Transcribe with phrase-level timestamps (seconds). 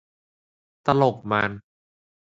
[0.85, 1.51] ตลกมัน